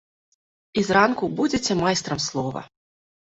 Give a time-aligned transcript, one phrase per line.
[0.81, 2.65] І зранку будзеце майстрам слова.